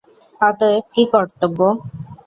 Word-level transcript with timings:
অতএব 0.41 0.83
কী 0.93 1.03
কর্তব্য? 1.13 1.59